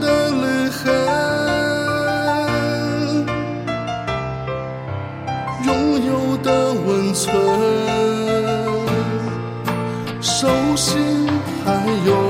[0.00, 0.86] 的泪痕
[5.66, 7.30] 拥有的温存
[10.20, 11.28] 手心
[11.64, 11.70] 还
[12.06, 12.29] 有